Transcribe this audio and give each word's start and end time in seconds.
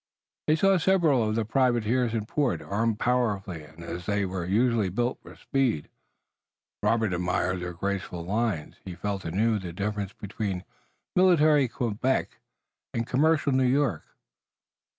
They 0.47 0.55
saw 0.55 0.77
several 0.79 1.29
of 1.29 1.35
the 1.35 1.45
privateers 1.45 2.15
in 2.15 2.25
port, 2.25 2.59
armed 2.59 2.97
powerfully, 2.97 3.61
and 3.63 3.83
as 3.83 4.07
they 4.07 4.25
were 4.25 4.45
usually 4.45 4.89
built 4.89 5.19
for 5.21 5.35
speed, 5.35 5.89
Robert 6.81 7.13
admired 7.13 7.59
their 7.59 7.73
graceful 7.73 8.25
lines. 8.25 8.77
He 8.83 8.95
felt 8.95 9.25
anew 9.25 9.59
the 9.59 9.73
difference 9.73 10.13
between 10.13 10.65
military 11.15 11.67
Quebec 11.67 12.39
and 12.95 13.05
commercial 13.05 13.51
New 13.51 13.63
York. 13.67 14.07